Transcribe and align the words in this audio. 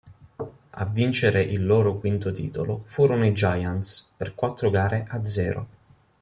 A 0.71 0.85
vincere 0.85 1.43
il 1.43 1.63
loro 1.63 1.99
quinto 1.99 2.31
titolo 2.31 2.81
furono 2.85 3.23
i 3.23 3.33
Giants 3.33 4.11
per 4.17 4.33
quattro 4.33 4.71
gare 4.71 5.05
a 5.07 5.23
zero. 5.23 5.67